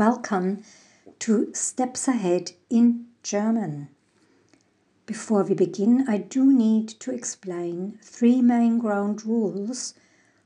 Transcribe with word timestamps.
Welcome 0.00 0.62
to 1.18 1.52
Steps 1.52 2.08
Ahead 2.08 2.52
in 2.70 3.08
German. 3.22 3.90
Before 5.04 5.44
we 5.44 5.52
begin, 5.52 6.06
I 6.08 6.16
do 6.16 6.50
need 6.50 6.88
to 7.00 7.12
explain 7.12 7.98
three 8.02 8.40
main 8.40 8.78
ground 8.78 9.26
rules 9.26 9.92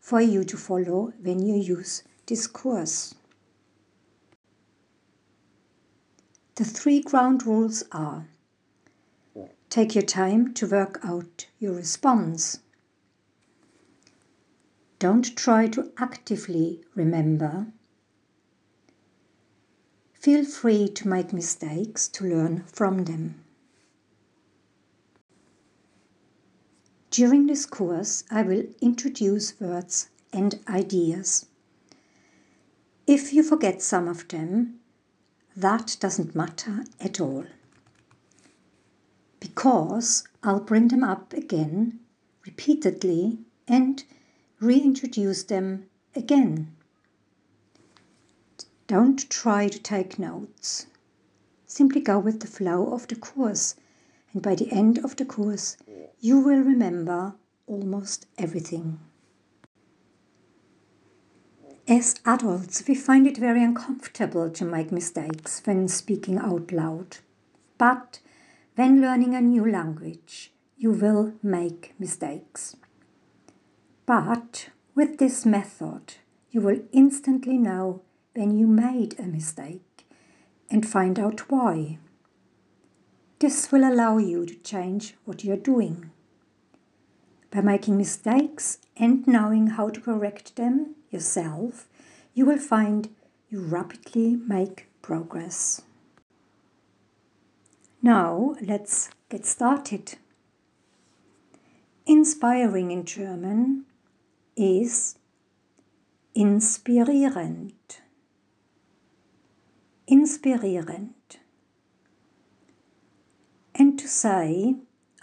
for 0.00 0.22
you 0.22 0.42
to 0.44 0.56
follow 0.56 1.12
when 1.20 1.44
you 1.44 1.56
use 1.56 2.02
this 2.24 2.46
course. 2.46 3.14
The 6.54 6.64
three 6.64 7.02
ground 7.02 7.46
rules 7.46 7.84
are 7.92 8.28
Take 9.68 9.94
your 9.94 10.06
time 10.06 10.54
to 10.54 10.66
work 10.66 10.98
out 11.04 11.46
your 11.58 11.74
response. 11.74 12.60
Don't 14.98 15.36
try 15.36 15.66
to 15.68 15.92
actively 15.98 16.80
remember. 16.94 17.66
Feel 20.22 20.44
free 20.44 20.88
to 20.88 21.08
make 21.08 21.32
mistakes 21.32 22.06
to 22.06 22.24
learn 22.24 22.62
from 22.66 23.06
them. 23.06 23.42
During 27.10 27.48
this 27.48 27.66
course, 27.66 28.22
I 28.30 28.42
will 28.42 28.62
introduce 28.80 29.60
words 29.60 30.10
and 30.32 30.60
ideas. 30.68 31.46
If 33.04 33.32
you 33.32 33.42
forget 33.42 33.82
some 33.82 34.06
of 34.06 34.28
them, 34.28 34.78
that 35.56 35.96
doesn't 35.98 36.36
matter 36.36 36.84
at 37.00 37.20
all 37.20 37.46
because 39.40 40.22
I'll 40.44 40.60
bring 40.60 40.86
them 40.86 41.02
up 41.02 41.32
again 41.32 41.98
repeatedly 42.46 43.40
and 43.66 44.04
reintroduce 44.60 45.42
them 45.42 45.88
again. 46.14 46.76
Don't 48.86 49.28
try 49.30 49.68
to 49.68 49.78
take 49.78 50.18
notes. 50.18 50.86
Simply 51.66 52.00
go 52.00 52.18
with 52.18 52.40
the 52.40 52.46
flow 52.46 52.92
of 52.92 53.08
the 53.08 53.16
course, 53.16 53.76
and 54.32 54.42
by 54.42 54.54
the 54.54 54.70
end 54.70 54.98
of 54.98 55.16
the 55.16 55.24
course, 55.24 55.76
you 56.20 56.38
will 56.38 56.60
remember 56.60 57.34
almost 57.66 58.26
everything. 58.36 58.98
As 61.88 62.20
adults, 62.24 62.86
we 62.86 62.94
find 62.94 63.26
it 63.26 63.38
very 63.38 63.62
uncomfortable 63.62 64.50
to 64.50 64.64
make 64.64 64.92
mistakes 64.92 65.60
when 65.64 65.88
speaking 65.88 66.38
out 66.38 66.70
loud. 66.70 67.18
But 67.76 68.20
when 68.76 69.00
learning 69.00 69.34
a 69.34 69.40
new 69.40 69.68
language, 69.68 70.52
you 70.76 70.92
will 70.92 71.34
make 71.42 71.94
mistakes. 71.98 72.76
But 74.06 74.68
with 74.94 75.18
this 75.18 75.44
method, 75.44 76.14
you 76.50 76.60
will 76.60 76.80
instantly 76.92 77.58
know 77.58 78.02
when 78.34 78.56
you 78.56 78.66
made 78.66 79.18
a 79.18 79.24
mistake 79.24 80.06
and 80.70 80.88
find 80.88 81.18
out 81.18 81.50
why. 81.50 81.98
This 83.38 83.70
will 83.70 83.84
allow 83.84 84.18
you 84.18 84.46
to 84.46 84.54
change 84.54 85.14
what 85.24 85.44
you 85.44 85.52
are 85.52 85.56
doing. 85.56 86.10
By 87.50 87.60
making 87.60 87.98
mistakes 87.98 88.78
and 88.96 89.26
knowing 89.26 89.66
how 89.68 89.90
to 89.90 90.00
correct 90.00 90.56
them 90.56 90.94
yourself, 91.10 91.88
you 92.34 92.46
will 92.46 92.58
find 92.58 93.10
you 93.50 93.60
rapidly 93.60 94.36
make 94.36 94.88
progress. 95.02 95.82
Now 98.00 98.54
let's 98.60 99.10
get 99.28 99.44
started. 99.44 100.14
Inspiring 102.06 102.90
in 102.90 103.04
German 103.04 103.84
is 104.56 105.16
inspirierend. 106.34 107.72
Inspirierend. 110.12 111.38
And 113.74 113.98
to 113.98 114.06
say, 114.06 114.74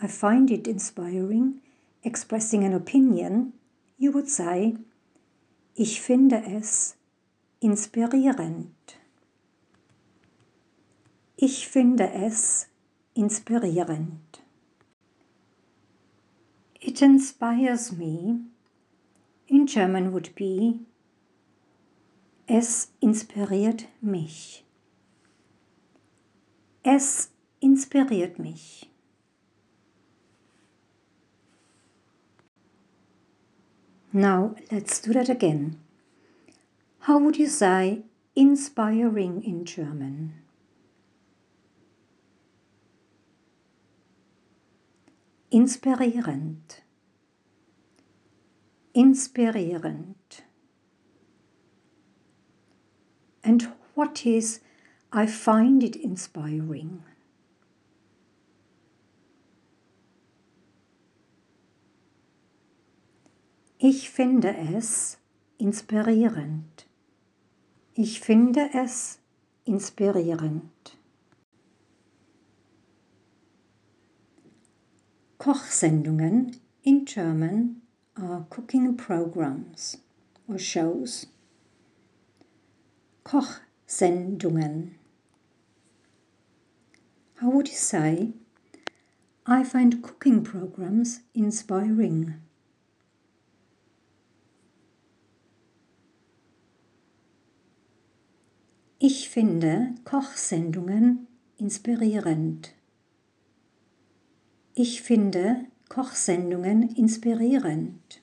I 0.00 0.06
find 0.06 0.50
it 0.50 0.66
inspiring, 0.66 1.60
expressing 2.02 2.64
an 2.64 2.72
opinion, 2.72 3.52
you 3.98 4.10
would 4.12 4.30
say, 4.30 4.78
ich 5.76 6.00
finde 6.00 6.42
es 6.42 6.96
inspirierend. 7.60 8.96
Ich 11.36 11.68
finde 11.68 12.10
es 12.10 12.68
inspirierend. 13.14 14.40
It 16.80 17.02
inspires 17.02 17.92
me 17.92 18.40
in 19.48 19.66
German 19.66 20.14
would 20.14 20.34
be 20.34 20.86
Es 22.46 22.90
inspiriert 23.02 23.86
mich. 24.00 24.64
Es 26.90 27.28
inspiriert 27.60 28.38
mich. 28.38 28.88
Now 34.10 34.54
let's 34.70 34.98
do 34.98 35.12
that 35.12 35.28
again. 35.28 35.76
How 37.00 37.18
would 37.18 37.36
you 37.36 37.46
say 37.46 38.04
inspiring 38.34 39.42
in 39.42 39.66
German? 39.66 40.32
Inspirierend. 45.52 46.80
Inspirierend. 48.94 50.42
And 53.44 53.74
what 53.94 54.24
is 54.24 54.60
I 55.10 55.26
find 55.26 55.82
it 55.82 55.96
inspiring? 55.96 57.02
Ich 63.78 64.10
finde 64.10 64.54
es 64.74 65.18
inspirierend. 65.56 66.86
Ich 67.94 68.20
finde 68.20 68.68
es 68.74 69.18
inspirierend. 69.64 70.98
Kochsendungen 75.38 76.56
in 76.82 77.04
German 77.04 77.82
are 78.14 78.46
cooking 78.50 78.96
programs 78.96 79.98
or 80.48 80.58
shows. 80.58 81.28
Kochsendungen. 83.24 84.97
How 87.40 87.50
would 87.50 87.68
you 87.68 87.76
say? 87.76 88.32
I 89.46 89.62
find 89.62 90.02
cooking 90.02 90.42
programs 90.42 91.20
inspiring. 91.34 92.34
Ich 98.98 99.28
finde 99.28 99.94
Kochsendungen 100.04 101.28
inspirierend. 101.58 102.74
Ich 104.74 105.00
finde 105.02 105.66
Kochsendungen 105.88 106.96
inspirierend. 106.96 108.20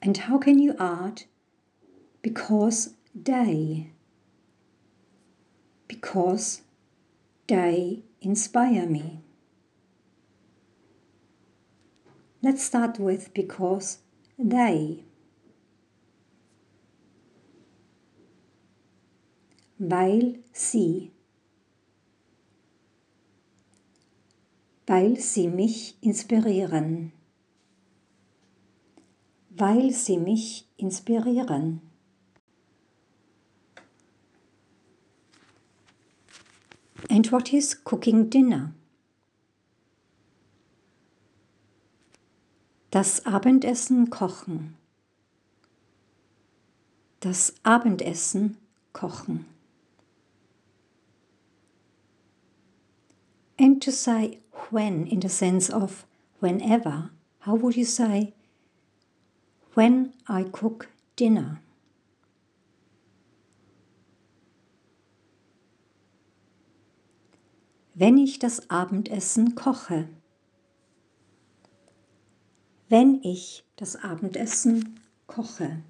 And 0.00 0.16
how 0.16 0.38
can 0.38 0.58
you 0.58 0.74
add 0.78 1.24
because 2.22 2.94
they? 3.14 3.92
Because 5.88 6.62
they 7.48 8.02
inspire 8.20 8.86
me. 8.86 9.22
Let's 12.42 12.62
start 12.62 12.98
with 13.00 13.34
because 13.34 13.98
they. 14.38 15.04
Weil 19.80 20.38
sie. 20.52 21.10
weil 24.88 25.20
sie 25.20 25.48
mich 25.48 25.98
inspirieren. 26.00 27.12
Weil 29.50 29.90
sie 29.92 30.16
mich 30.16 30.66
inspirieren. 30.78 31.82
And 37.08 37.26
what 37.28 37.52
is 37.52 37.74
cooking 37.74 38.28
dinner? 38.28 38.74
Das 42.90 43.24
Abendessen 43.26 44.10
kochen. 44.10 44.74
Das 47.20 47.54
Abendessen 47.64 48.56
kochen. 48.92 49.46
And 53.58 53.82
to 53.82 53.90
say 53.90 54.38
when 54.70 55.06
in 55.06 55.20
the 55.20 55.28
sense 55.28 55.68
of 55.68 56.06
whenever, 56.40 57.10
how 57.40 57.56
would 57.56 57.76
you 57.76 57.84
say 57.84 58.32
when 59.74 60.12
I 60.28 60.44
cook 60.44 60.88
dinner? 61.16 61.60
Wenn 68.00 68.16
ich 68.16 68.38
das 68.38 68.70
Abendessen 68.70 69.56
koche. 69.56 70.08
Wenn 72.88 73.20
ich 73.24 73.64
das 73.74 73.96
Abendessen 73.96 75.00
koche. 75.26 75.82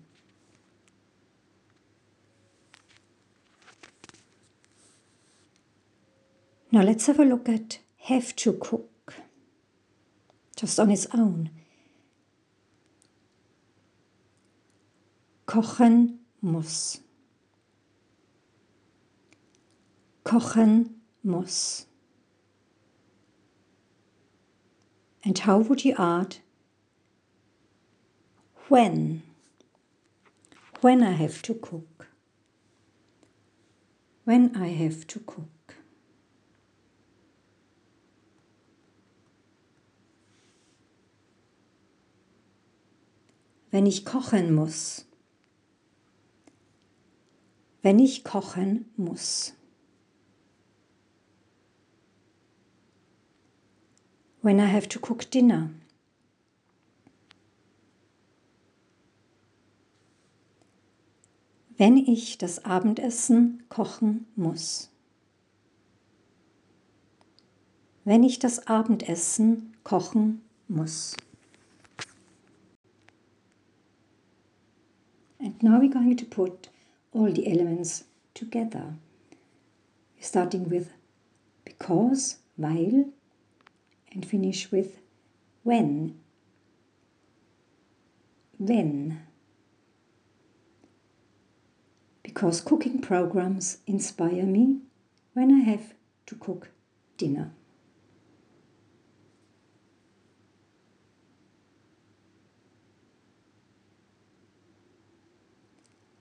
Now 6.70 6.80
let's 6.80 7.06
have 7.08 7.20
a 7.20 7.26
look 7.26 7.46
at 7.46 7.80
have 7.98 8.34
to 8.36 8.54
cook. 8.54 9.12
Just 10.58 10.80
on 10.80 10.90
its 10.90 11.12
own. 11.12 11.50
Kochen 15.44 16.20
muss. 16.40 17.02
Kochen 20.24 21.02
muss. 21.22 21.87
And 25.28 25.38
how 25.40 25.58
would 25.58 25.84
you 25.84 25.94
add 25.98 26.38
when? 28.68 29.22
When 30.80 31.02
I 31.02 31.10
have 31.10 31.42
to 31.42 31.52
cook. 31.52 32.06
When 34.24 34.56
I 34.56 34.68
have 34.68 35.06
to 35.08 35.20
cook. 35.20 35.74
Wenn 43.70 43.84
ich 43.84 44.06
kochen 44.06 44.54
muss. 44.54 45.04
Wenn 47.82 47.98
ich 47.98 48.24
kochen 48.24 48.86
muss. 48.96 49.57
When 54.48 54.60
I 54.60 54.66
have 54.68 54.88
to 54.88 54.98
cook 54.98 55.30
dinner. 55.30 55.68
Wenn 61.76 61.98
ich 61.98 62.38
das 62.38 62.64
Abendessen 62.64 63.64
kochen 63.68 64.24
muss. 64.36 64.88
Wenn 68.06 68.22
ich 68.22 68.38
das 68.38 68.66
Abendessen 68.66 69.76
kochen 69.84 70.40
muss. 70.66 71.14
And 75.40 75.62
now 75.62 75.78
we're 75.78 75.92
going 75.92 76.16
to 76.16 76.24
put 76.24 76.70
all 77.12 77.30
the 77.30 77.46
elements 77.46 78.06
together. 78.32 78.94
Starting 80.18 80.70
with 80.70 80.86
because, 81.66 82.38
weil, 82.56 83.12
and 84.18 84.26
finish 84.26 84.72
with 84.72 84.98
when. 85.62 86.18
When. 88.58 89.20
Because 92.24 92.60
cooking 92.60 93.00
programs 93.00 93.78
inspire 93.86 94.42
me 94.42 94.80
when 95.34 95.52
I 95.54 95.60
have 95.70 95.94
to 96.26 96.34
cook 96.34 96.70
dinner. 97.16 97.52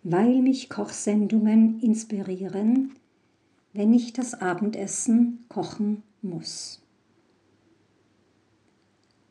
weil 0.09 0.41
mich 0.41 0.69
Kochsendungen 0.69 1.81
inspirieren, 1.81 2.95
wenn 3.73 3.93
ich 3.93 4.13
das 4.13 4.35
Abendessen 4.35 5.43
kochen 5.49 6.01
muss. 6.21 6.86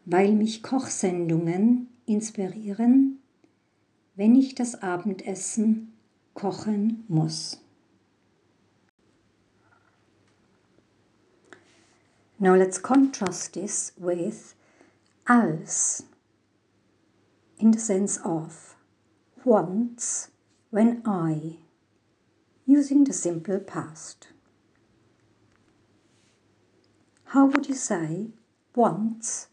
Weil 0.07 0.33
mich 0.33 0.63
Kochsendungen 0.63 1.89
inspirieren, 2.07 3.19
wenn 4.15 4.35
ich 4.35 4.55
das 4.55 4.83
Abendessen 4.83 5.93
kochen 6.33 7.05
muss. 7.09 7.61
Now 12.39 12.55
let's 12.55 12.81
contrast 12.81 13.55
this 13.55 13.93
with 13.97 14.55
als 15.25 16.05
in 17.59 17.73
the 17.73 17.81
sense 17.81 18.21
of 18.23 18.77
once 19.45 20.31
when 20.71 21.03
I, 21.07 21.59
using 22.67 23.05
the 23.05 23.13
simple 23.13 23.59
past. 23.59 24.29
How 27.33 27.47
would 27.47 27.69
you 27.69 27.75
say 27.75 28.29
once, 28.75 29.49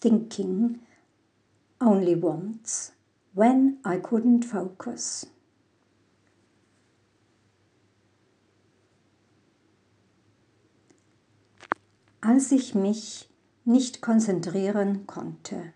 thinking 0.00 0.80
only 1.80 2.14
once, 2.14 2.92
when 3.34 3.78
I 3.84 3.98
couldn't 3.98 4.44
focus? 4.44 5.26
Als 12.20 12.52
ich 12.52 12.74
mich 12.74 13.28
nicht 13.64 14.00
konzentrieren 14.02 15.06
konnte. 15.06 15.72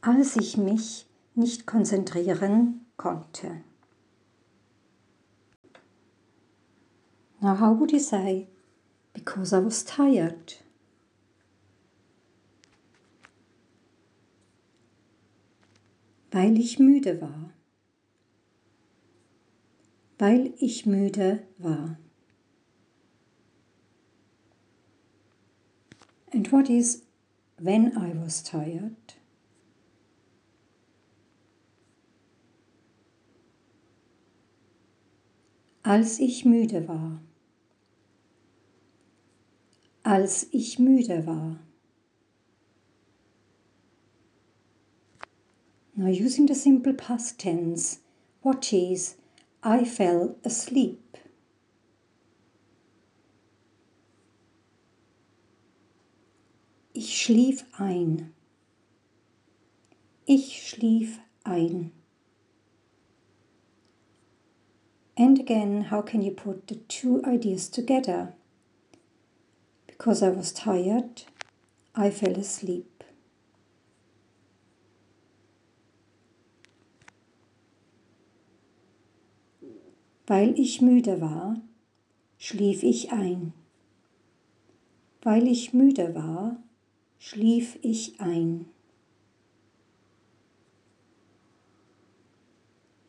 Als 0.00 0.36
ich 0.36 0.56
mich 0.56 1.06
nicht 1.34 1.66
konzentrieren 1.66 2.86
konnte. 2.96 3.62
Now, 7.40 7.54
how 7.54 7.72
would 7.72 7.92
you 7.92 8.00
say, 8.00 8.48
because 9.12 9.52
I 9.52 9.58
was 9.58 9.84
tired? 9.84 10.54
Weil 16.36 16.58
ich 16.58 16.78
müde 16.78 17.22
war. 17.22 17.50
Weil 20.18 20.52
ich 20.58 20.84
müde 20.84 21.46
war. 21.56 21.98
And 26.34 26.52
what 26.52 26.68
is 26.68 27.06
when 27.56 27.86
I 27.96 28.12
was 28.14 28.42
tired? 28.42 29.16
als 35.82 36.18
ich 36.18 36.44
müde 36.44 36.86
war. 36.86 37.22
Als 40.02 40.48
ich 40.52 40.78
müde 40.78 41.26
war. 41.26 41.65
Now 45.98 46.08
using 46.08 46.44
the 46.44 46.54
simple 46.54 46.92
past 46.92 47.38
tense, 47.38 48.00
what 48.42 48.70
is 48.70 49.16
I 49.62 49.84
fell 49.84 50.36
asleep? 50.44 51.16
Ich 56.92 57.18
schlief 57.18 57.64
ein. 57.78 58.34
Ich 60.26 60.68
schlief 60.68 61.18
ein. 61.44 61.92
And 65.16 65.38
again, 65.40 65.84
how 65.90 66.02
can 66.02 66.20
you 66.20 66.30
put 66.30 66.66
the 66.66 66.76
two 66.88 67.24
ideas 67.24 67.70
together? 67.70 68.34
Because 69.86 70.22
I 70.22 70.28
was 70.28 70.52
tired, 70.52 71.22
I 71.94 72.10
fell 72.10 72.34
asleep. 72.34 72.95
Weil 80.26 80.58
ich 80.58 80.80
müde 80.80 81.20
war, 81.20 81.60
schlief 82.38 82.82
ich 82.82 83.12
ein. 83.12 83.52
Weil 85.22 85.46
ich 85.46 85.72
müde 85.72 86.14
war, 86.14 86.62
schlief 87.18 87.78
ich 87.82 88.20
ein. 88.20 88.66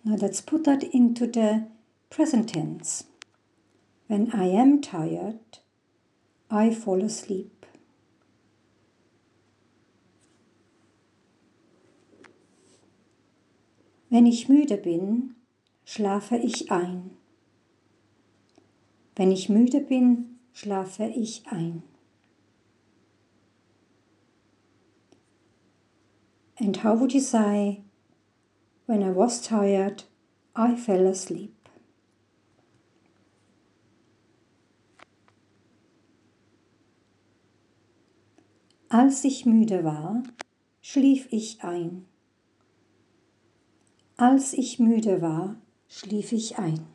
Now 0.04 0.16
let's 0.16 0.42
put 0.42 0.64
that 0.66 0.84
into 0.84 1.26
the 1.26 1.64
Present 2.10 2.54
tense. 2.54 3.04
When 4.08 4.32
I 4.32 4.46
am 4.46 4.82
tired, 4.82 5.60
I 6.50 6.72
fall 6.72 7.04
asleep. 7.04 7.66
Wenn 14.10 14.26
ich 14.26 14.48
müde 14.48 14.78
bin, 14.78 15.36
schlafe 15.90 16.36
ich 16.36 16.70
ein. 16.70 17.12
Wenn 19.16 19.32
ich 19.32 19.48
müde 19.48 19.80
bin, 19.80 20.38
schlafe 20.52 21.06
ich 21.06 21.48
ein. 21.48 21.82
And 26.60 26.84
how 26.84 27.00
would 27.00 27.14
you 27.14 27.22
say, 27.22 27.84
when 28.86 29.02
I 29.02 29.16
was 29.16 29.42
tired, 29.42 30.04
I 30.58 30.76
fell 30.76 31.08
asleep? 31.08 31.54
Als 38.90 39.24
ich 39.24 39.46
müde 39.46 39.86
war, 39.86 40.24
schlief 40.82 41.30
ich 41.32 41.64
ein. 41.64 42.06
Als 44.18 44.52
ich 44.52 44.80
müde 44.80 45.22
war, 45.22 45.56
schlief 45.98 46.32
ich 46.32 46.60
ein. 46.60 46.88